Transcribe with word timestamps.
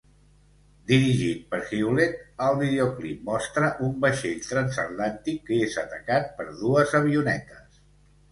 Dirigit 0.91 1.43
per 1.49 1.59
Hewlett, 1.71 2.21
el 2.45 2.55
videoclip 2.61 3.19
mostra 3.27 3.69
un 3.89 3.93
vaixell 4.07 4.41
transatlàntic 4.47 5.37
que 5.51 5.59
és 5.69 5.77
atacat 5.85 6.31
per 6.39 6.47
dues 6.63 6.97
avionetes. 7.01 7.81